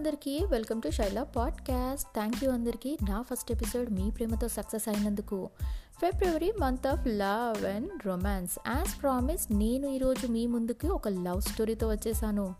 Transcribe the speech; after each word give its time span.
అందరికీ 0.00 0.44
welcome 0.44 0.82
to 0.82 0.90
Shaila 0.90 1.22
podcast. 1.22 2.08
Thank 2.14 2.44
you 2.44 2.50
అందరికీ. 2.50 2.98
నా 3.08 3.22
ఫస్ట్ 3.22 3.52
ఎపిసోడ్ 3.52 3.90
మీ 3.90 4.10
ప్రేమతో 4.10 4.48
సక్సెస్ 4.48 4.88
అయినందుకు. 4.88 5.50
February 6.04 6.52
month 6.60 6.86
of 6.86 7.06
love 7.06 7.64
and 7.64 8.06
romance. 8.06 8.58
As 8.68 9.02
promise 9.02 9.52
నేను 9.52 9.88
ఈరోజు 9.88 10.26
మీ 10.26 10.46
ముందుకి 10.46 10.88
ఒక 10.88 11.08
లవ్ 11.08 11.40
స్టోరీతో 11.40 11.88
వచ్చేసాను. 11.88 12.54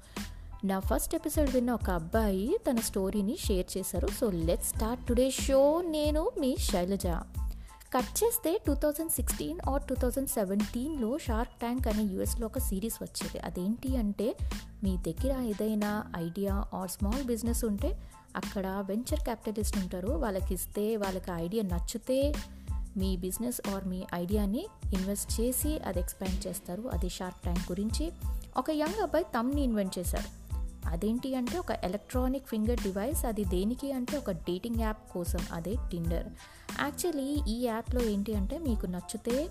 నా 0.64 0.80
ఫస్ట్ 0.80 1.14
ఎపిసోడ్ 1.14 1.50
విన్న 1.50 1.72
ఒక 1.72 1.90
అబ్బాయి 1.90 2.58
తన 2.70 2.76
స్టోరీని 2.76 3.36
షేర్ 3.36 3.78
చేశారు. 3.78 4.08
So 4.20 4.30
let's 4.30 4.68
start 4.68 5.06
today 5.06 5.30
show. 5.30 5.82
నేను 5.82 6.30
మీ 6.40 6.56
శైలజ. 6.60 7.06
కట్ 7.96 8.24
చేస్తే 8.24 8.60
two 8.66 8.74
thousand 8.74 9.12
sixteen 9.12 9.58
or 9.68 9.82
two 9.82 9.94
thousand 9.94 10.28
సెవెంటీన్లో 10.28 11.18
షార్క్ 11.18 11.52
ట్యాంక్ 11.52 11.88
అనే 11.88 12.02
యూఎస్లో 12.02 12.46
ఒక 12.46 12.58
సిరీస్ 12.58 13.02
వచ్చేది. 13.02 13.38
అదేంటి 13.38 13.96
అంటే 13.96 14.36
మీ 14.84 14.96
దగ్గర 14.96 15.40
ఏదైనా 15.40 16.04
ఐడియా 16.16 16.64
ఆర్ 16.74 16.90
స్మాల్ 16.90 17.24
బిజినెస్ 17.24 17.64
ఉంటే 17.64 17.98
అక్కడ 18.36 18.66
వెంచర్ 18.66 19.20
క్యాపిటలిస్ట్ 19.20 19.78
ఉంటారు. 19.78 20.08
వాళ్ళకి 20.08 20.54
ఇస్తే 20.54 20.96
వాళ్ళకి 20.96 21.30
ఐడియా 21.30 21.62
నచ్చితే 21.62 22.34
మీ 22.96 23.16
బిజినెస్ 23.16 23.68
ఆర్ 23.68 23.84
మీ 23.84 24.04
ఐడియాని 24.14 24.66
ఇన్వెస్ట్ 24.94 25.40
చేసి 25.40 25.78
అది 25.78 25.98
ఎక్స్పాండ్ 25.98 26.46
చేస్తారు. 26.46 26.82
అది 26.92 27.08
షార్క్ 27.08 27.40
ట్యాంక్ 27.40 27.72
గురించి. 27.72 28.12
ఒక 28.56 28.70
యంగ్ 28.70 29.02
అబ్బాయి 29.02 29.24
తమ్ని 29.24 29.62
ఇన్వెంట్ 29.62 29.98
చేశారు. 29.98 30.39
అదేంటి 30.86 31.36
అంటే 31.36 31.58
ఒక 31.58 31.70
ఎలక్ట్రానిక్ 31.84 32.46
ఫింగర్ 32.46 32.80
డివైస్ 32.82 33.24
అది 33.24 33.44
దేనికి 33.44 33.92
అంటే 33.92 34.16
ఒక 34.16 34.30
డేటింగ్ 34.30 34.80
యాప్ 34.80 35.12
కోసం 35.12 35.40
అదే 35.52 35.74
టిండర్ 35.92 36.28
యాక్చువల్లీ 36.80 37.42
ఈ 37.48 37.64
యాప్లో 37.64 38.02
ఏంటి 38.02 38.34
అంటే 38.34 38.58
మీకు 38.58 38.86
నచ్చితే 38.86 39.50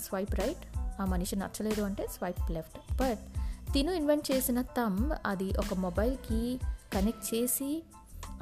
స్వైప్ 0.00 0.34
రైట్ 0.34 0.64
ఆ 1.00 1.04
మనిషి 1.04 1.36
నచ్చలేదు 1.36 1.82
అంటే 1.82 2.06
స్వైప్ 2.06 2.50
లెఫ్ట్ 2.50 2.96
బట్ 2.96 3.18
తిను 3.72 3.92
ఇన్వెంట్ 3.92 4.30
చేసిన 4.30 4.62
తమ్ 4.62 5.10
అది 5.26 5.52
ఒక 5.58 5.74
మొబైల్కి 5.74 6.60
కనెక్ట్ 6.92 7.34
చేసి 7.34 7.82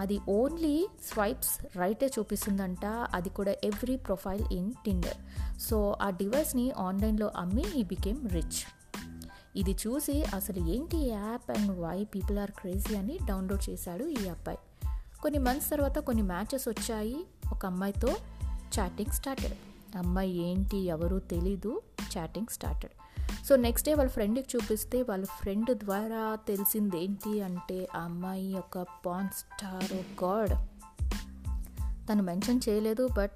అది 0.00 0.20
ఓన్లీ 0.28 0.88
స్వైప్స్ 1.12 1.78
రైటే 1.78 2.10
చూపిస్తుందంట 2.18 2.86
అది 2.86 3.30
కూడా 3.30 3.52
every 3.64 3.96
profile 3.96 4.52
in 4.52 4.72
Tinder 4.86 5.16
so 5.58 5.96
ఆ 6.02 6.10
డివైస్ని 6.10 6.70
ఆన్లైన్లో 6.70 7.32
అమ్మి 7.36 7.64
ఈ 7.76 7.84
బికేమ్ 7.84 8.28
రిచ్ 8.28 8.60
ఇది 9.56 9.76
చూసి 9.86 10.24
అసలు 10.24 10.68
ఏంటి 10.68 10.96
app 10.96 11.50
and 11.50 11.80
why 11.80 12.04
people 12.04 12.38
are 12.38 12.50
crazy 12.50 12.96
అని 12.96 13.18
డౌన్లోడ్ 13.24 13.70
చేశాడు 13.70 14.04
ఈ 14.04 14.28
అబ్బాయి. 14.28 14.58
కొన్ని 15.22 15.38
మంత్స్ 15.38 15.70
తర్వాత 15.70 15.98
కొన్ని 15.98 16.22
మ్యాచెస్ 16.22 16.68
వచ్చాయి. 16.68 17.26
ఒక 17.52 17.66
అమ్మాయితో 17.66 18.08
చాటింగ్ 18.78 19.12
స్టార్టెడ్ 19.12 19.54
అమ్మాయి 19.96 20.50
ఏంటి 20.50 20.76
ఎవరు 20.76 21.18
తెలీదు 21.18 21.82
chatting 22.18 22.46
started 22.46 22.92
so 23.46 23.56
next 23.56 23.88
day 23.88 23.94
వాళ్ళ 23.94 24.10
ఫ్రెండ్కి 24.10 24.56
చూపిస్తే 24.56 25.02
వాళ్ళ 25.02 25.24
ఫ్రెండ్ 25.24 25.74
ద్వారా 25.74 26.38
తెలిసింది 26.48 27.04
ఏంటి 27.04 27.42
అంటే 27.42 27.88
ఆ 27.96 28.00
అమ్మాయి 28.00 28.54
ఒక 28.54 28.86
పాన్ 29.06 29.28
స్టార్ 29.28 30.24
గాడ్ 30.24 30.52
తను 32.08 32.22
మెన్షన్ 32.22 32.60
చేయలేదు 32.68 33.08
బట్ 33.16 33.30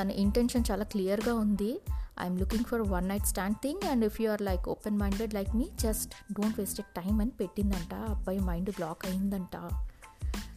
తన 0.00 0.10
ఇంటెన్షన్ 0.10 0.64
చాలా 0.70 0.84
క్లియర్గా 0.84 1.34
ఉంది. 1.34 1.80
I'm 2.20 2.38
looking 2.38 2.64
for 2.64 2.82
one 2.82 3.08
night 3.08 3.26
stand 3.26 3.56
thing 3.56 3.88
and 3.88 4.04
if 4.04 4.20
you 4.20 4.30
are 4.30 4.42
like 4.42 4.68
open 4.68 4.98
minded 4.98 5.34
like 5.34 5.56
me 5.56 5.66
just 5.80 6.32
don't 6.32 6.60
waste 6.60 6.82
time 6.82 7.20
అని 7.20 7.30
పెట్టిందంట. 7.30 7.94
అబ్బాయి 7.94 8.38
మైండ్ 8.38 8.70
బ్లాక్ 8.70 9.06
అయిందంట. 9.06 9.68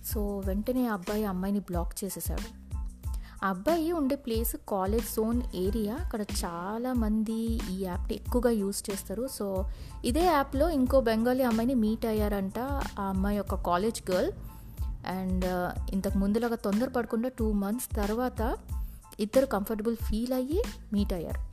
సో 0.06 0.42
వెంటనే 0.46 0.88
ఆ 0.88 0.94
అబ్బాయి 0.94 1.26
అమ్మాయిని 1.26 1.60
బ్లాక్ 1.60 2.04
చేసేసాడు. 2.04 2.70
ఆ 3.46 3.50
అబ్బాయి 3.50 3.92
ఉండే 3.92 4.16
ప్లేస్ 4.16 4.56
కాలేజ్ 4.70 5.06
జోన్ 5.06 5.42
ఏరియా 5.56 5.96
అక్కడ 5.96 6.22
చాలామంది 6.22 7.60
ఈ 7.72 7.84
యాప్ని 7.84 8.16
ఎక్కువగా 8.16 8.50
యూస్ 8.50 8.92
చేస్తారు. 8.92 9.28
సో 9.28 9.70
ఇదే 10.06 10.26
యాప్లో 10.26 10.70
ఇంకో 10.70 11.02
బెంగాలీ 11.02 11.44
అమ్మాయిని 11.44 11.76
మీట్ 11.76 12.06
అయ్యారంట 12.06 12.60
ఆ 13.00 13.04
అమ్మాయి 13.04 13.40
ఒక 13.40 13.56
కాలేజ్ 13.56 14.12
గర్ల్ 14.12 14.32
అండ్ 15.08 15.45
ఇంతకు 15.92 16.17
ముందులాగా 16.17 16.56
తొందర 16.56 16.89
పడకుండా 16.89 17.30
టూ 17.30 17.52
మంత్స్ 17.52 17.95
తర్వాత 17.95 18.58
ఇద్దరు 19.20 19.45
కంఫర్టబుల్ 19.45 19.95
ఫీల్ 19.95 20.33
అయ్యి 20.33 20.64
మీట్ 20.94 21.14
అయ్యారు. 21.14 21.48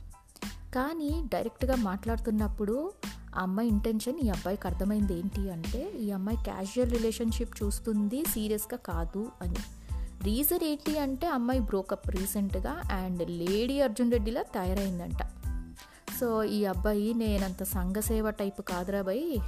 కానీ 0.77 1.23
డైరెక్ట్గా 1.33 1.75
మాట్లాడుతున్నప్పుడు 1.75 2.91
ఆ 3.35 3.41
అమ్మాయి 3.41 3.69
ఇంటెన్షన్ 3.69 4.19
ఈ 4.19 4.29
అబ్బాయికి 4.29 4.67
అర్థమైంది 4.67 5.19
ఏంటి 5.19 5.51
అంటే 5.51 5.91
ఈ 5.91 6.11
అమ్మాయి 6.11 6.37
క్యాజువల్ 6.43 6.91
రిలేషన్షిప్ 6.91 7.63
చూస్తుంది 7.63 8.23
సీరియస్గా 8.23 8.77
కాదు 8.77 9.31
అని. 9.41 9.55
రీజన్ 10.23 10.63
ఏంటి 10.63 10.99
అంటే 10.99 11.27
అమ్మాయి 11.27 11.59
బ్రోకప్ 11.59 12.09
రీసెంట్గా 12.09 12.71
అండ్ 12.91 13.31
లేడీ 13.31 13.81
అర్జున్ 13.81 14.11
రెడ్డిలా 14.11 14.41
తయారైందంట. 14.41 15.23
సో 16.19 16.43
ఈ 16.43 16.65
అబ్బాయి 16.65 17.13
నేనంత 17.13 17.63
సంఘసేవ 17.63 18.29
టైప్ 18.29 18.61
కాదురా 18.61 19.01
బాయ్ 19.01 19.39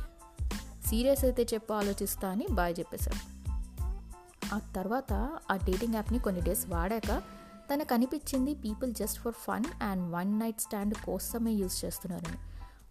సీరియస్ 0.87 1.25
అయితే 1.25 1.47
చెప్పు 1.53 1.73
ఆలోచిస్తా 1.73 2.29
అని 2.29 2.47
బాయ్ 2.51 2.75
చెప్పేశాడు. 2.79 3.39
ఆ 4.55 4.59
తర్వాత 4.75 5.13
ఆ 5.51 5.55
డేటింగ్ 5.55 5.95
యాప్ని 5.95 6.19
కొన్ని 6.19 6.41
డేస్ 6.41 6.69
వాడాక 6.69 7.38
తనకు 7.73 7.93
అనిపించింది 7.93 8.55
people 8.55 8.93
just 8.93 9.19
for 9.19 9.33
fun 9.33 9.83
and 9.83 10.11
one 10.11 10.39
night 10.39 10.61
stand 10.61 10.95
కోసమే 10.95 11.51
యూజ్ 11.51 11.85
చేస్తున్నారని. 11.85 12.37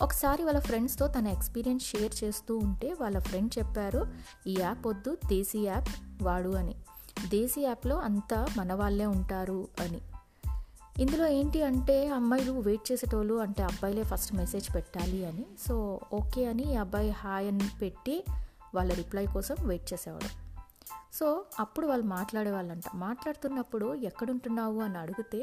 ఒకసారి 0.02 0.44
వాళ్ళ 0.44 0.60
ఫ్రెండ్స్తో 0.60 1.06
తన 1.06 1.26
ఎక్స్పీరియన్స్ 1.26 1.84
షేర్ 1.84 2.24
చేస్తూ 2.24 2.56
ఉంటే 2.58 2.96
వాళ్ళ 3.00 3.18
ఫ్రెండ్ 3.18 3.58
చెప్పారు 3.58 4.06
ఈ 4.46 4.56
యాప్ 4.58 4.86
వద్దు 4.86 5.16
దేశీ 5.26 5.58
యాప్ 5.58 5.88
వాడు 6.22 6.48
అని. 6.48 6.74
దేశీ 7.28 7.60
యాప్లో 7.60 7.96
అంతా 7.96 8.46
మన 8.56 8.72
వాళ్ళే 8.72 9.06
ఉంటారు 9.06 9.68
అని. 9.80 10.00
ఇందులో 11.02 11.26
ఏంటి 11.26 11.62
అంటే 11.62 12.08
అమ్మాయిలు 12.08 12.52
వెయిట్ 12.52 12.92
చేసేటోళ్ళు 12.92 13.34
అంటే 13.34 13.62
అబ్బాయిలే 13.62 14.02
ఫస్ట్ 14.02 14.34
మెసేజ్ 14.34 14.74
పెట్టాలి 14.74 15.26
అని. 15.26 15.46
సో 15.68 16.00
ఓకే 16.12 16.44
అని 16.44 16.72
ఈ 16.72 16.74
అబ్బాయి 16.74 17.10
హాయ్ 17.10 17.48
అని 17.48 17.68
పెట్టి 17.82 18.24
వాళ్ళ 18.74 18.94
రిప్లై 18.94 19.26
కోసం 19.26 19.56
వెయిట్ 19.62 19.92
చేసేవాడు. 19.92 20.47
సో 21.14 21.44
అప్పుడు 21.60 21.86
వాళ్ళు 21.86 22.06
మాట్లాడేవాళ్ళంట 22.06 22.82
మాట్లాడుతున్నప్పుడు 22.94 23.94
ఎక్కడుంటున్నావు? 23.94 24.80
అని 24.80 24.98
అడిగితే 24.98 25.42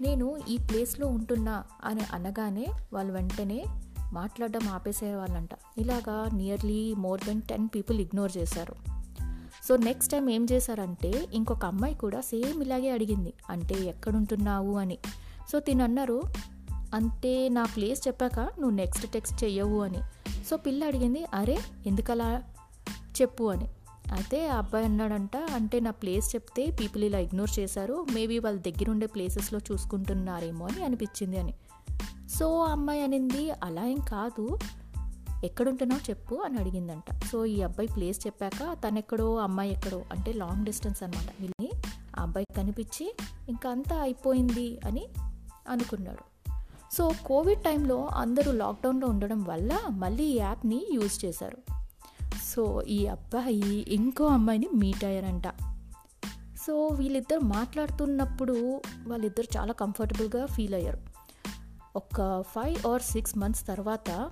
నేను 0.00 0.38
ఈ 0.48 0.58
ప్లేస్లో 0.58 1.06
ఉంటున్నా 1.06 1.64
అని 1.84 2.00
అనగానే 2.12 2.66
వాళ్ళు 2.92 3.12
వెంటనే 3.12 3.64
మాట్లాడడం 4.12 4.68
ఆపేసేవాళ్ళంట 4.68 5.50
ఇలాగా 5.78 6.30
nearly 6.34 6.94
more 6.94 7.20
than 7.26 7.42
ten 7.42 7.68
people 7.74 8.00
ignore 8.00 8.32
చేశారు. 8.38 8.74
సో 9.68 9.76
నెక్స్ట్ 9.76 10.12
టైం 10.12 10.30
ఏం 10.30 10.46
చేశారంటే 10.52 11.26
ఇంకొక 11.32 11.64
అమ్మాయి 11.64 11.94
కూడా 11.94 12.20
సేమ్ 12.20 12.62
ఇలాగే 12.62 12.90
అడిగింది 12.90 13.32
అంటే 13.50 13.74
ఎక్కడుంటున్నావు? 13.74 14.78
అని. 14.78 14.98
సో 15.52 15.60
తిను 15.60 15.84
అన్నారు 15.84 16.22
అంటే 16.94 17.48
నా 17.48 17.64
ప్లేస్ 17.64 18.08
చెప్పాక 18.08 18.38
నువ్వు 18.38 18.70
నెక్స్ట్ 18.70 19.12
టెక్స్ట్ 19.12 19.44
చెయ్యవు 19.44 19.80
అని. 19.82 19.98
సో 20.44 20.56
పిల్ల 20.56 20.84
అడిగింది 20.84 21.24
అరే 21.34 21.58
ఎందుకలా 21.86 22.42
చెప్పు 23.20 23.44
అని. 23.44 23.68
అయితే 24.14 24.48
ఆ 24.48 24.56
అబ్బాయి 24.56 24.84
అన్నాడంట 24.84 25.36
అంటే 25.36 25.80
నా 25.80 25.90
ప్లేస్ 25.90 26.34
చెప్తే 26.34 26.70
పీపుల్ 26.80 27.04
ఇలా 27.04 27.18
ఇగ్నోర్ 27.18 27.50
చేశారు 27.58 28.06
మేబీ 28.12 28.38
వాళ్ళ 28.38 28.60
దగ్గర 28.60 28.90
ఉండే 28.90 29.06
ప్లేసెస్లో 29.06 29.60
చూసుకుంటున్నారేమో 29.72 30.66
అని 30.66 30.84
అనిపించింది 30.84 31.38
అని. 31.38 31.54
సో 32.38 32.62
ఆ 32.62 32.70
అమ్మాయి 32.70 33.02
అనింది 33.02 33.50
అలా 33.50 33.86
ఏం 33.86 33.98
కాదు 34.08 34.58
ఎక్కడుంటున్నావు 35.44 36.10
చెప్పు 36.10 36.34
అని 36.34 36.58
అడిగిందంట. 36.58 37.26
సో 37.32 37.44
ఈ 37.44 37.62
అబ్బాయి 37.62 37.88
ప్లేస్ 37.94 38.26
చెప్పాక 38.26 38.76
తనెక్కడో 38.88 39.36
అమ్మాయి 39.36 39.72
ఎక్కడో 39.72 40.04
అంటే 40.12 40.32
లాంగ్ 40.32 40.64
డిస్టెన్స్ 40.64 41.02
అనమాట 41.02 41.28
వీళ్ళని 41.40 41.72
ఆ 42.18 42.22
అబ్బాయి 42.22 42.46
కనిపించి 42.56 43.16
ఇంకా 43.48 43.70
అంతా 43.70 43.96
అయిపోయింది 43.96 44.80
అని 44.84 45.06
అనుకున్నాడు. 45.68 46.50
సో 46.92 47.10
కోవిడ్ 47.26 47.60
టైంలో 47.60 48.08
అందరూ 48.14 48.52
లాక్డౌన్లో 48.52 49.06
ఉండడం 49.06 49.44
వల్ల 49.44 49.80
మళ్ళీ 49.90 50.24
ఈ 50.24 50.36
యాప్ని 50.36 50.86
యూజ్ 50.92 51.24
చేశారు. 51.24 51.83
సో 52.56 52.82
ఈ 52.82 53.06
అబ్బాయి 53.06 53.84
ఇంకో 53.88 54.24
అమ్మాయిని 54.24 54.68
మీట్ 54.74 55.04
అయ్యారంట. 55.04 55.48
సో 56.66 56.86
వీళ్ళిద్దరు 56.86 57.40
మాట్లాడుతున్నప్పుడు 57.40 58.82
వాళ్ళిద్దరు 59.06 59.58
చాలా 59.58 59.72
కంఫర్టబుల్గా 59.72 60.46
ఫీల్ 60.46 60.74
అయ్యారు. 60.74 60.98
ఒక 61.96 62.42
ఫైవ్ 62.42 62.86
ఆర్ 62.86 63.02
సిక్స్ 63.02 63.38
మంత్స్ 63.38 63.66
తర్వాత 63.66 64.30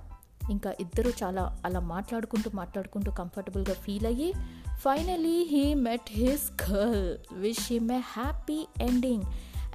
ఇంకా 0.49 0.73
ఇద్దరు 0.79 1.09
చాలా 1.23 1.57
అలా 1.65 1.79
మాట్లాడుకుంటూ 1.79 2.51
మాట్లాడుకుంటూ 2.53 3.11
కంఫర్టబుల్గా 3.11 3.73
ఫీల్ 3.73 4.05
అయ్యి 4.05 4.33
finally 4.75 5.47
he 5.51 5.73
met 5.73 6.09
his 6.09 6.71
girl 6.71 7.17
wish 7.33 7.71
him 7.71 7.91
a 7.91 7.97
happy 7.97 8.67
ending 8.81 9.23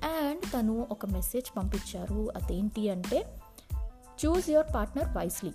and 0.04 0.52
తను 0.54 0.86
ఒక 0.90 1.06
మెసేజ్ 1.06 1.56
పంపించారు. 1.56 2.28
అదేంటి 2.36 2.90
అంటే 2.90 3.40
choose 4.26 4.50
your 4.50 4.66
partner 4.74 5.16
wisely 5.16 5.50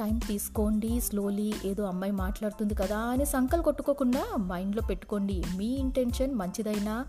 time 0.00 0.18
తీసుకోండి 0.18 1.00
స్లోలీ 1.00 1.54
ఏదో 1.64 1.84
అమ్మాయి 1.84 2.12
మాట్లాడుతుంది 2.12 2.74
కదా 2.74 2.98
అని 2.98 3.26
సంకల్ 3.26 3.62
కొట్టుకోకుండా 3.62 4.24
మైండ్లో 4.36 4.82
పెట్టుకోండి. 4.90 5.44
మీ 5.56 5.66
ఇంటెన్షన్ 5.66 6.34
మంచిదైనా 6.34 7.06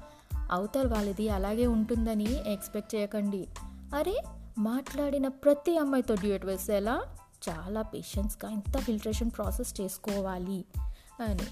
అవతల 0.51 0.87
వాళ్ళది 0.87 1.29
అలాగే 1.29 1.67
ఉంటుందని 1.67 2.51
ఎక్స్పెక్ట్ 2.51 2.95
చేయకండి. 2.95 3.47
అరే 3.95 4.23
మాట్లాడిన 4.57 5.27
ప్రతి 5.27 5.77
అమ్మాయితో 5.77 6.15
డ్యూట్ 6.15 6.45
వేసేలా? 6.45 7.01
చాలా 7.49 7.81
పేషెన్స్గా 7.81 8.51
ఇంత 8.51 8.77
ఫిల్టరేషన్ 8.77 9.31
ప్రాసెస్ 9.31 9.81
చేసుకోవాలి 9.81 10.65
అని. 11.21 11.47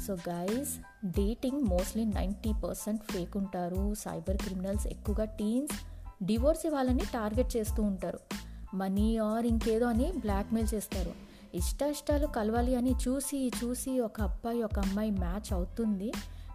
So 0.00 0.16
guys 0.28 1.06
dating 1.06 1.62
mostly 1.62 2.04
ninety 2.04 2.52
percent 2.64 3.02
fake 3.12 3.36
ఉంటారు. 3.36 3.94
సైబర్ 3.94 4.36
క్రిమినల్స్ 4.36 4.86
ఎక్కువగా 4.86 5.24
టీన్స్ 5.24 5.72
డివోర్స్ 6.24 6.66
వాళ్ళని 6.66 7.02
టార్గెట్ 7.14 7.56
చేస్తూ 7.56 7.82
ఉంటారు. 7.82 8.20
మనీ 8.74 9.16
ఆర్ 9.16 9.46
ఇంకేదో 9.46 9.86
అని 9.86 10.12
బ్లాక్మెయిల్ 10.12 10.74
చేస్తారు. 10.74 11.12
ఇష్ట 11.54 11.82
ఇష్టాలు 11.82 12.26
కలవాలి 12.26 12.76
అని 12.76 12.94
చూసి 13.08 13.52
చూసి 13.64 14.00
ఒక 14.00 14.20
అబ్బాయి 14.20 14.62
ఒక 14.62 14.78
అమ్మాయి 14.78 15.10
మ్యాచ్ 15.10 15.52
అవుతుంది. 15.52 16.12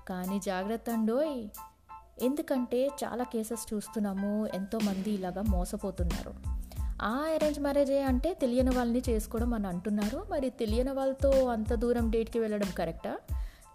కానీ 0.10 0.40
జాగ్రత్త 0.40 0.90
అండోయ్. 0.90 1.48
ఎందుకంటే 2.22 2.90
చాలా 3.04 3.24
కేసెస్ 3.24 3.74
చూస్తున్నాము. 3.74 4.48
ఎంతోమంది 4.54 5.12
ఇలాగా 5.12 5.42
మోసపోతున్నారు. 5.42 6.34
ఆ 7.02 7.32
అరేంజ్ 7.36 7.60
మ్యారేజే 7.60 8.02
అంటే 8.02 8.34
తెలియని 8.34 8.70
వాళ్ళని 8.70 9.02
చేసుకోవడం 9.10 9.54
అని 9.54 9.68
అంటున్నారు. 9.68 10.26
మరి 10.32 10.50
తెలియని 10.50 10.92
వాళ్ళతో 10.92 11.46
అంత 11.46 11.74
దూరం 11.74 12.10
డేట్కి 12.10 12.40
వెళ్ళడం 12.40 12.72
కరెక్టా? 12.78 13.18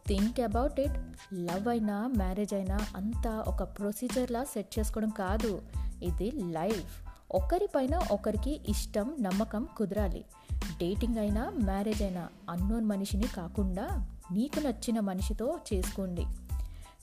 Think 0.08 0.40
about 0.40 0.80
it. 0.80 0.98
లవ్ 1.34 1.68
అయినా 1.68 2.06
మ్యారేజ్ 2.06 2.54
అయినా 2.54 2.78
అంతా 2.96 3.44
ఒక 3.48 3.62
ప్రొసీజర్లా 3.62 4.44
సెట్ 4.44 4.78
చేసుకోవడం 4.78 5.08
కాదు. 5.08 5.62
ఇది 6.02 6.30
లైఫ్. 6.30 7.03
ఒకరిపైన 7.34 8.00
ఒకరికి 8.10 8.60
ఇష్టం 8.68 9.16
నమ్మకం 9.20 9.68
కుదరాలి. 9.76 10.24
డేటింగ్ 10.52 11.18
అయినా 11.18 11.50
మ్యారేజ్ 11.50 12.02
అయినా 12.02 12.28
అన్నోన్ 12.50 12.84
మనిషిని 12.84 13.24
కాకుండా 13.36 14.06
నీకు 14.32 14.60
నచ్చిన 14.60 15.00
మనిషితో 15.00 15.58
చేసుకోండి. 15.72 16.24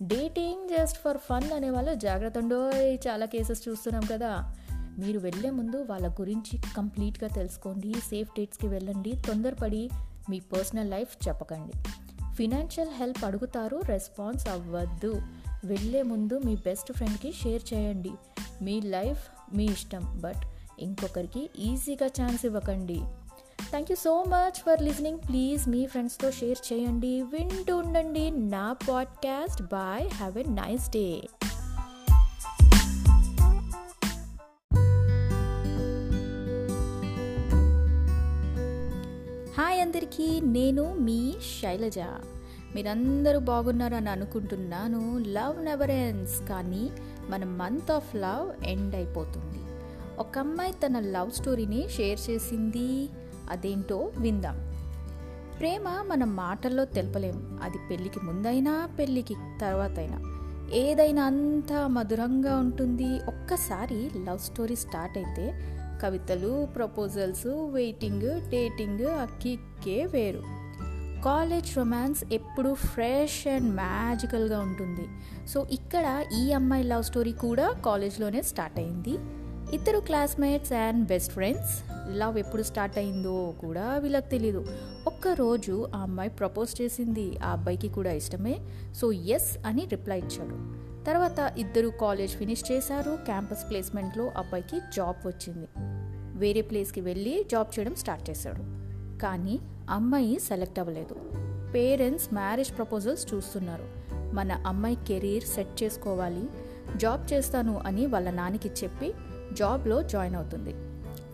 డేటింగ్ 0.02 0.70
జస్ట్ 0.70 0.98
ఫర్ 0.98 1.18
ఫన్ 1.18 1.52
అనే 1.52 1.70
వాళ్ళు 1.70 1.94
జాగ్రత్త 1.94 2.38
ఉండోయ్ 2.38 3.08
చాలా 3.08 3.26
కేసెస్ 3.26 3.70
చూస్తున్నాం 3.70 4.04
కదా. 4.12 4.56
మీరు 5.00 5.20
వెళ్ళే 5.20 5.50
ముందు 5.50 5.84
వాళ్ళ 5.84 6.10
గురించి 6.10 6.62
కంప్లీట్గా 6.78 7.30
తెలుసుకోండి 7.30 7.94
సేఫ్ 7.94 8.30
డేట్స్కి 8.30 8.68
వెళ్ళండి 8.68 9.22
తొందరపడి 9.28 9.90
మీ 10.30 10.40
పర్సనల్ 10.40 10.92
లైఫ్ 10.92 11.28
చెప్పకండి. 11.28 11.74
ఫినాన్షియల్ 12.36 12.90
హెల్ప్ 12.90 13.26
అడుగుతారు 13.26 13.82
రెస్పాన్స్ 13.86 14.48
అవ్వద్దు. 14.48 15.22
వెళ్ళే 15.66 16.02
ముందు 16.02 16.40
మీ 16.46 16.56
బెస్ట్ 16.56 16.94
ఫ్రెండ్కి 16.94 17.32
షేర్ 17.32 17.74
చేయండి. 17.74 18.12
మీ 18.62 18.82
లైఫ్ 18.82 19.41
మీ 19.54 19.66
ఇష్టం 19.66 20.22
బట్ 20.24 20.44
ఇంకొకరికి 20.80 21.50
ఈజీగా 21.60 22.08
ఛాన్స్ 22.08 22.46
ఇవ్వకండి. 22.46 23.02
Thank 23.70 23.92
you 23.92 23.96
so 23.96 24.24
much 24.24 24.60
for 24.60 24.82
listening 24.82 25.20
please 25.30 25.70
మీ 25.70 25.86
ఫ్రెండ్స్తో 25.86 26.32
షేర్ 26.32 26.74
చేయండి. 26.74 27.22
వింటూ 27.22 27.78
ఉండండి 27.78 28.32
నా 28.32 28.76
podcast 28.90 29.62
bye 29.62 30.10
have 30.10 30.38
a 30.38 30.44
nice 30.44 30.90
day 30.90 31.22
hi 39.58 39.82
అందరికీ 39.82 40.42
నేను 40.42 40.94
మీ 40.94 41.34
శైలజ. 41.62 42.00
మీరందరూ 42.76 43.40
బాగున్నారని 43.40 44.10
అనుకుంటున్నాను. 44.10 45.18
లవ్ 45.18 45.66
నెవర్ 45.66 45.92
ఎండ్స్ 45.92 46.42
కానీ 46.50 46.90
మన 47.30 47.44
మంత్ 47.44 47.92
ఆఫ్ 47.92 48.16
లవ్ 48.16 48.66
ఎండ్ 48.66 48.96
అయిపోతుంది. 48.96 49.60
ఒక 50.20 50.38
అమ్మాయి 50.38 50.74
తన 50.74 51.00
లవ్ 51.00 51.32
స్టోరీని 51.32 51.90
షేర్ 51.90 52.20
చేసింది 52.30 53.10
అదేంటో 53.50 54.12
విందాం. 54.18 54.72
ప్రేమ 55.60 56.04
మన 56.08 56.24
మాటల్లో 56.24 56.86
తెలపలేం. 56.86 57.60
అది 57.64 57.78
పెళ్ళికి 57.90 58.20
ముందైనా 58.20 58.90
పెళ్ళికి 59.00 59.36
తర్వాత 59.62 60.00
అయినా 60.00 60.22
ఏదైనా 60.74 61.24
అంత 61.24 61.74
మధురంగా 61.74 62.58
ఉంటుంది. 62.58 63.16
ఒక్కసారి 63.16 64.12
లవ్ 64.26 64.40
స్టోరీ 64.40 64.76
స్టార్ట్ 64.76 65.18
అయితే 65.18 65.78
కవితలు 66.04 66.68
ప్రపోజల్స్ 66.76 67.48
వెయిటింగ్ 67.48 68.50
డేటింగ్ 68.50 69.06
అక్కిక్కే 69.06 70.06
వేరు. 70.06 70.61
కాలేజ్ 71.26 71.78
రొమాన్స్ 71.78 72.24
ఎప్పుడు 72.34 72.74
ఫ్రెష్ 72.74 73.48
అండ్ 73.48 73.76
మ్యాజికల్గా 73.76 74.60
ఉంటుంది. 74.60 75.08
సో 75.48 75.68
ఇక్కడ 75.72 76.26
ఈ 76.40 76.52
అమ్మాయి 76.52 76.84
లవ్ 76.84 77.04
స్టోరీ 77.04 77.32
కూడా 77.32 77.72
కాలేజ్లోనే 77.86 78.42
స్టార్ట్ 78.42 78.80
అయింది. 78.80 79.18
ఇద్దరు 79.76 80.00
classmates 80.00 80.74
and 80.74 81.08
best 81.08 81.34
friends. 81.34 81.84
Love 82.18 82.38
ఎప్పుడు 82.38 82.64
స్టార్ట్ 82.64 82.98
అయిందో 82.98 83.54
కూడా 83.60 83.98
వీళ్ళకి 83.98 84.30
తెలీదు. 84.30 84.66
ఒక్కరోజు 85.08 85.88
ఆ 85.96 86.00
అమ్మాయి 86.00 86.30
ప్రపోజ్ 86.30 86.82
చేసింది 86.82 87.38
ఆ 87.38 87.52
అబ్బాయికి 87.52 87.88
కూడా 87.88 88.12
ఇష్టమే. 88.12 88.60
సో 88.96 89.12
ఎస్ 89.12 89.58
అని 89.66 89.86
రిప్లై 89.86 90.18
ఇచ్చాడు. 90.18 90.56
తర్వాత 91.06 91.54
ఇద్దరు 91.58 91.88
కాలేజ్ 91.88 92.32
ఫినిష్ 92.32 92.72
చేశారు. 92.72 93.20
క్యాంపస్ 93.26 93.70
ప్లేస్మెంట్లో 93.70 94.32
అబ్బాయికి 94.38 94.80
జాబ్ 94.96 95.28
వచ్చింది. 95.28 95.68
వేరే 96.40 96.62
ప్లేస్కి 96.62 97.02
వెళ్ళి 97.02 97.46
జాబ్ 97.52 97.80
చేయడం 97.80 97.96
స్టార్ట్ 97.96 98.30
చేశాడు. 98.30 98.82
కానీ 99.22 99.60
అమ్మాయి 99.92 100.40
సెలెక్ట్ 100.40 100.80
అవ్వలేదు. 100.80 101.16
పేరెంట్స్ 101.74 102.34
మ్యారేజ్ 102.34 102.78
ప్రపోజల్స్ 102.78 103.34
చూస్తున్నారు. 103.34 103.86
మన 104.36 104.52
అమ్మాయి 104.52 104.98
కెరీర్ 105.08 105.44
సెట్ 105.44 105.84
చేసుకోవాలి. 105.84 106.44
జాబ్ 106.96 107.34
చేస్తాను 107.34 107.82
అని 107.86 108.06
వాళ్ళ 108.06 108.30
నాన్నకి 108.30 108.70
చెప్పి 108.84 109.14
జాబ్లో 109.54 110.04
జాయిన్ 110.04 110.36
అవుతుంది. 110.36 110.76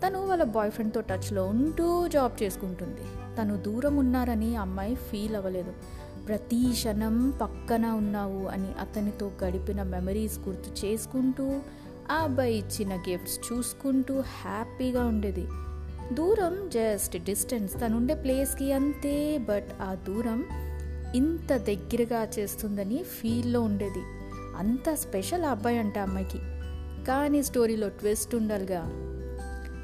తను 0.06 0.26
వాళ్ళ 0.26 0.44
బాయ్ 0.44 0.70
ఫ్రెండ్తో 0.70 1.00
టచ్లో 1.00 1.46
ఉంటూ 1.46 2.08
జాబ్ 2.08 2.42
చేసుకుంటుంది. 2.42 3.36
తను 3.36 3.56
దూరం 3.56 3.96
ఉన్నారని 3.96 4.56
అమ్మాయి 4.56 4.94
ఫీల్ 4.94 5.36
అవ్వలేదు. 5.36 5.72
ప్రతి 6.26 6.70
క్షణం 6.72 7.30
పక్కన 7.30 7.86
ఉన్నావు 7.86 8.46
అని 8.46 8.72
అతనితో 8.80 9.30
గడిపిన 9.44 9.82
మెమరీస్ 9.82 10.38
గుర్తు 10.38 10.86
చేసుకుంటూ 10.86 11.60
ఆ 12.10 12.14
అబ్బాయి 12.14 12.58
ఇచ్చిన 12.58 12.96
గిఫ్ట్స్ 12.96 13.52
చూసుకుంటూ 13.52 14.20
హ్యాపీగా 14.20 15.04
ఉండేది. 15.04 15.48
దూరం 16.12 16.68
జస్ట్ 16.68 17.24
డిస్టెన్స్ 17.24 17.74
తనుండే 17.74 18.14
ప్లేస్కి 18.14 18.72
అంతే 18.72 19.38
బట్ 19.38 19.68
ఆ 19.82 19.94
దూరం 19.94 20.44
ఇంత 21.14 21.56
దగ్గరగా 21.56 22.28
చేస్తుందని 22.38 23.02
ఫీల్లో 23.02 23.62
ఉండేది. 23.62 24.02
అంత 24.56 24.94
స్పెషల్ 24.94 25.44
అబ్బాయి 25.44 25.78
అంట 25.78 25.98
అమ్మాయికి. 25.98 26.38
కానీ 27.04 27.42
స్టోరీలో 27.42 27.88
ట్విస్ట్ 27.88 28.34
ఉండాలిగా. 28.34 28.82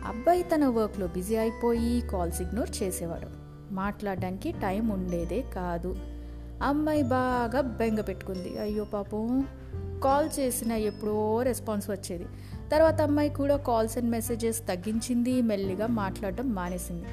అబ్బాయి 0.06 0.42
తన 0.42 0.64
వర్క్లో 0.64 1.06
బిజీ 1.06 1.36
అయిపోయి 1.36 2.00
కాల్స్ 2.00 2.42
ఇగ్నోర్ 2.42 2.70
చేసేవాడు. 2.82 3.26
మాట్లాడడానికి 3.74 4.52
టైం 4.52 4.88
ఉండేదే 4.88 5.44
కాదు. 5.54 5.96
అమ్మాయి 6.62 7.02
బాగా 7.02 7.60
బెంగ 7.60 8.00
పెట్టుకుంది. 8.00 8.58
అయ్యో 8.58 8.84
పాపం. 8.84 9.48
కాల్ 10.04 10.30
చేసిన 10.40 10.72
ఎప్పుడో 10.72 11.42
రెస్పాన్స్ 11.42 11.90
వచ్చేది. 11.90 12.26
తర్వాత 12.72 13.00
అమ్మాయి 13.00 13.30
కూడా 13.30 13.56
కాల్స్ 13.56 13.98
అండ్ 13.98 14.10
మెసేజెస్ 14.10 14.60
తగ్గించింది 14.68 15.42
మెల్లిగా 15.42 15.86
మాట్లాడడం 15.86 16.54
మానేసింది. 16.54 17.04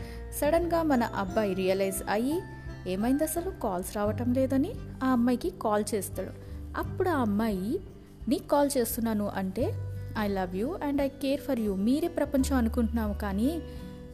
సడన్గా 0.42 0.84
మన 0.84 1.04
అబ్బాయి 1.04 1.54
రియలైజ్ 1.54 2.12
అయ్యి 2.12 2.42
ఏమైంది 2.88 3.24
అసలు? 3.24 3.62
కాల్స్ 3.64 3.98
రావటం 3.98 4.34
లేదని 4.34 4.72
ఆ 5.04 5.08
అమ్మాయికి 5.08 5.50
కాల్ 5.50 5.84
చేస్తాడు. 5.96 6.30
అప్పుడు 6.78 7.10
ఆ 7.10 7.22
అమ్మాయి 7.22 7.80
నీకు 8.30 8.48
కాల్ 8.48 8.70
చేస్తున్నాను 8.78 9.32
అంటే 9.36 9.74
I 10.20 10.28
love 10.28 10.56
you 10.56 10.78
and 10.84 11.02
I 11.02 11.08
care 11.08 11.42
for 11.42 11.60
you 11.60 11.76
మీరే 11.76 12.08
ప్రపంచం 12.08 12.56
అనుకుంటున్నాము 12.56 13.14
కానీ 13.14 13.62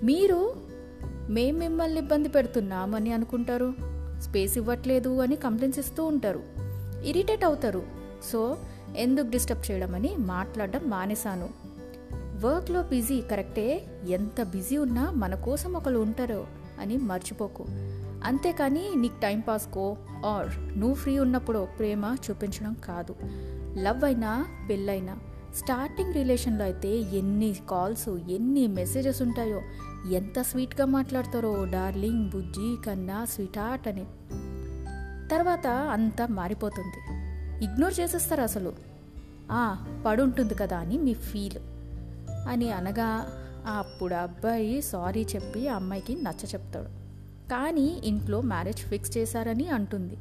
మీరు 0.04 0.56
మేం 1.30 1.60
మిమ్మల్ని 1.60 1.98
ఇబ్బంది 1.98 2.30
పెడుతున్నామని 2.30 3.14
అనుకుంటారు. 3.14 3.74
స్పేస్ 4.22 4.58
ఇవ్వట్లేదు 4.58 5.20
అని 5.20 5.36
కంప్లైంట్స్ 5.36 5.80
ఇస్తూ 5.80 6.06
ఉంటారు. 6.06 6.44
ఇరిటేట్ 7.06 7.46
అవుతారు. 7.46 8.07
సో 8.24 8.58
ఎందుకు 8.98 9.30
డిస్టర్బ్ 9.30 9.72
చేయడం 9.72 9.96
అని 9.96 10.16
మాట్లాడడం 10.18 10.90
మానేశాను. 10.90 11.50
వర్క్లో 12.46 12.84
బిజీ 12.84 13.22
కరెక్టే. 13.22 13.86
ఎంత 14.08 14.44
బిజీ 14.44 14.78
ఉన్నా 14.78 15.12
మన 15.12 15.36
కోసం 15.36 15.74
ఒకరు 15.74 15.98
ఉంటారో 15.98 16.48
అని 16.82 16.98
మర్చిపోకు. 16.98 17.66
అంతేకాని 18.24 18.96
నీకు 18.96 19.20
టైం 19.20 19.40
పాస్కో 19.40 19.98
ఆర్ 20.26 20.80
నువ్వు 20.80 20.96
ఫ్రీ 20.96 21.20
ఉన్నప్పుడు 21.20 21.68
ప్రేమ 21.80 22.16
చూపించడం 22.30 22.76
కాదు. 22.86 23.16
లవ్ 23.78 24.04
అయినా 24.04 24.46
పెళ్ళైనా 24.70 25.18
స్టార్టింగ్ 25.56 26.14
రిలేషన్లో 26.14 26.64
అయితే 26.64 26.90
ఎన్ని 26.90 27.56
కాల్స్ 27.70 28.10
ఎన్ని 28.10 28.68
మెసేజెస్ 28.68 29.22
ఉంటాయో 29.22 29.62
ఎంత 30.12 30.42
స్వీట్గా 30.42 30.86
మాట్లాడతారో 30.86 31.66
డార్లింగ్ 31.66 32.30
బుజ్జి 32.30 32.86
కన్నా 32.86 33.26
స్వీట్ 33.26 33.58
హార్ట్ 33.58 33.88
అని. 33.88 34.06
తర్వాత 35.32 35.68
అంతా 35.68 36.28
మారిపోతుంది. 36.28 37.17
ఇగ్నోర్ 37.62 38.00
చేసేస్తారు 38.00 38.42
అసలు. 38.42 38.74
పడుంటుంది 40.06 40.56
కదా 40.56 40.78
అని 40.78 40.98
మీ 40.98 41.14
ఫీల్. 41.14 41.58
అని 42.50 42.72
అనగా 42.72 43.28
అప్పుడు 43.68 44.14
అబ్బాయి 44.14 44.82
సారీ 44.82 45.26
చెప్పి 45.36 45.68
ఆ 45.68 45.76
అమ్మాయికి 45.76 46.16
నచ్చ 46.16 46.46
చెప్తాడు. 46.54 46.86
కానీ 47.50 48.02
ఇంట్లో 48.06 48.42
మ్యారేజ్ 48.42 48.78
ఫిక్స్ 48.78 49.18
చేశారని 49.18 49.68
అంటుంది. 49.68 50.18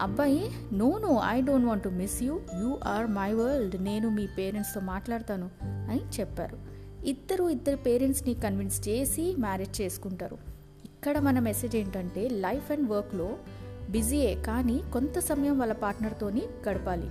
అబ్బాయి 0.00 0.50
no 0.72 0.98
no 0.98 1.22
I 1.24 1.40
don't 1.40 1.66
want 1.66 1.82
to 1.82 1.88
miss 1.88 2.22
you. 2.22 2.40
You 2.60 2.78
are 2.84 3.06
my 3.06 3.32
world. 3.32 3.84
నేను 3.84 4.08
మీ 4.08 4.26
పేరెంట్స్తో 4.26 4.80
మాట్లాడతాను 4.80 5.50
అని 5.64 6.20
చెప్పారు. 6.20 6.58
ఇద్దరు 7.06 7.48
ఇద్దరు 7.48 7.76
పేరెంట్స్ని 7.76 8.34
కన్విన్స్ 8.34 8.88
చేసి 8.88 9.36
మ్యారేజ్ 9.36 9.80
చేసుకుంటారు. 9.80 10.38
ఇక్కడ 10.84 11.18
మన 11.18 11.38
మెసేజ్ 11.38 11.76
ఏంటంటే 11.76 12.28
లైఫ్ 12.28 12.72
అండ్ 12.72 12.90
వర్క్లో 12.90 13.36
బిజీయే 13.90 14.34
కానీ 14.34 14.82
కొంత 14.92 15.18
సమయం 15.18 15.58
వాళ్ళ 15.58 15.72
పార్ట్నర్తోని 15.72 16.42
గడపాలి. 16.68 17.06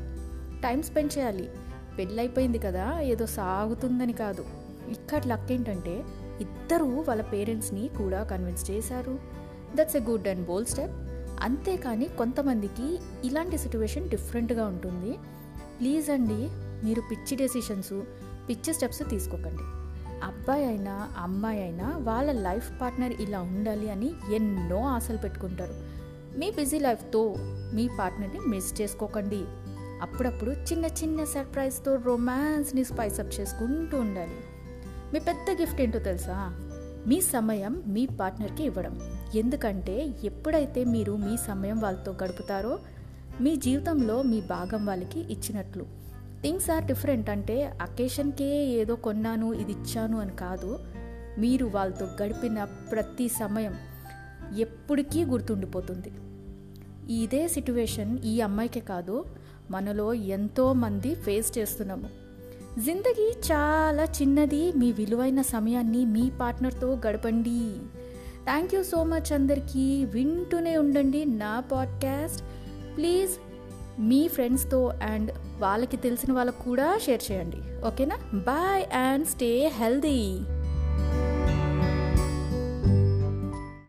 టైం 0.62 0.82
స్పెండ్ 0.84 1.18
చేయాలి. 1.18 1.50
పెళ్ళైపోయింది 1.98 2.60
కదా 2.60 3.00
ఏదో 3.00 3.26
సాగుతుందని 3.26 4.14
కాదు. 4.14 4.46
ఇక్కడ 4.90 5.22
లక్ 5.28 5.52
ఏంటంటే 5.52 6.04
ఇద్దరూ 6.42 6.86
వాళ్ళ 6.86 7.22
పేరెంట్స్ని 7.22 7.88
కూడా 7.88 8.24
కన్విన్స్ 8.24 8.72
చేశారు. 8.72 9.20
That's 9.76 9.96
a 9.96 10.00
good 10.00 10.28
and 10.28 10.48
bold 10.48 10.66
step 10.66 10.92
అంతేకాని 11.42 12.06
కొంతమందికి 12.06 13.00
ఇలాంటి 13.24 13.58
సిచ్యువేషన్ 13.58 14.10
డిఫరెంట్గా 14.10 14.66
ఉంటుంది. 14.66 15.18
ప్లీజ్ 15.80 16.10
అండి 16.10 16.50
మీరు 16.86 17.02
పిచ్చి 17.12 17.38
డెసిషన్స్ 17.38 18.02
పిచ్చి 18.50 18.74
స్టెప్స్ 18.74 19.10
తీసుకోకండి. 19.10 19.64
అబ్బాయి 20.24 20.66
అయినా 20.66 21.12
అమ్మాయి 21.18 21.62
అయినా 21.62 21.98
వాళ్ళ 21.98 22.32
లైఫ్ 22.32 22.82
పార్ట్నర్ 22.82 23.14
ఇలా 23.20 23.42
ఉండాలి 23.42 23.90
అని 23.90 24.12
ఎన్నో 24.36 24.80
ఆశలు 24.84 25.18
పెట్టుకుంటారు. 25.18 25.98
మీ 26.38 26.51
బిజీ 26.51 26.79
లైఫ్తో 26.79 27.36
మీ 27.74 27.89
పార్ట్నర్ని 28.00 28.39
మిస్ 28.39 28.82
చేసుకోకండి. 28.82 29.46
అప్పుడప్పుడు 30.01 30.51
చిన్న 30.51 30.86
చిన్న 30.86 31.24
సర్ప్రైజ్తో 31.24 31.96
రొమాన్స్ని 31.96 32.84
స్పైసప్ 32.84 33.39
చేసుకుంటూ 33.39 34.00
ఉండాలి. 34.00 34.38
మీ 35.13 35.20
పెద్ద 35.20 35.62
గిఫ్ట్ 35.62 35.82
ఏంటో 35.82 36.00
తెలుసా? 36.00 36.56
మీ 37.08 37.22
సమయం 37.22 37.84
మీ 37.88 38.06
పార్ట్నర్కి 38.06 38.63
ఇవ్వడం. 38.63 39.00
ఎందుకంటే 39.36 40.15
ఎప్పుడైతే 40.24 40.84
మీరు 40.84 41.15
మీ 41.15 41.38
సమయం 41.38 41.79
వాళ్ళతో 41.79 42.15
గడుపుతారో 42.24 42.79
మీ 43.41 43.56
జీవితంలో 43.56 44.22
మీ 44.22 44.41
భాగం 44.41 44.86
వాళ్ళకి 44.86 45.20
ఇచ్చినట్లు. 45.20 45.86
థింగ్స్ 46.41 46.70
ఆర్ 46.70 46.86
డిఫరెంట్ 46.86 47.29
అంటే 47.29 47.74
అకేషన్కే 47.82 48.65
ఏదో 48.65 48.96
కొన్నాను 48.96 49.53
ఇది 49.53 49.72
ఇచ్చాను 49.72 50.20
అని 50.20 50.36
కాదు. 50.36 50.79
మీరు 51.38 51.65
వాళ్ళతో 51.65 52.08
గడిపిన 52.24 52.63
ప్రతి 52.63 53.29
సమయం 53.29 53.75
ఎప్పటికీ 54.58 55.25
గుర్తుండిపోతుంది. 55.25 56.12
ఇదే 57.10 57.48
సిట్యువేషన్ 57.48 58.20
ఈ 58.26 58.42
అమ్మాయికే 58.42 58.80
కాదు 58.80 59.26
మనలో 59.72 60.14
ఎంతోమంది 60.14 61.16
ఫేస్ 61.16 61.58
చేస్తున్నాము. 61.58 62.10
జిందగీ 62.86 63.34
చాలా 63.52 64.04
చిన్నది 64.04 64.72
మీ 64.72 64.92
విలువైన 64.92 65.42
సమయాన్ని 65.42 66.06
మీ 66.06 66.32
పార్ట్నర్తో 66.42 67.02
గడపండి. 67.08 67.76
థ్యాంక్ 68.44 68.76
యూ 68.76 68.84
సో 68.84 69.04
మచ్ 69.04 69.34
అందరికీ. 69.34 70.06
వింటూనే 70.06 70.78
ఉండండి 70.78 71.26
నా 71.26 71.60
పాడ్కాస్ట్ 71.60 72.44
ప్లీజ్ 72.98 73.32
మీ 74.02 74.28
ఫ్రెండ్స్తో 74.28 74.94
అండ్ 75.04 75.32
వాళ్ళకి 75.60 75.98
తెలిసిన 75.98 76.34
వాళ్ళకు 76.34 76.64
కూడా 76.64 77.00
షేర్ 77.06 77.32
చేయండి. 77.32 77.88
ఓకేనా 77.88 78.18
బాయ్ 78.34 78.86
అండ్ 78.96 79.28
స్టే 79.28 79.68
హెల్దీ 79.68 80.40